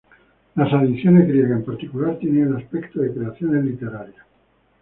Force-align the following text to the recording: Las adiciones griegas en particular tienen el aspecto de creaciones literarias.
Las 0.55 0.73
adiciones 0.73 1.27
griegas 1.27 1.51
en 1.59 1.63
particular 1.63 2.17
tienen 2.17 2.47
el 2.47 2.55
aspecto 2.57 3.01
de 3.01 3.13
creaciones 3.13 3.63
literarias. 3.65 4.25